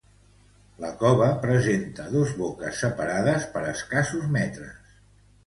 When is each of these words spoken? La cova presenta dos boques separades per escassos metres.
La 0.85 0.89
cova 1.01 1.27
presenta 1.43 2.07
dos 2.15 2.33
boques 2.39 2.81
separades 2.85 3.47
per 3.53 3.63
escassos 3.75 4.27
metres. 4.41 4.99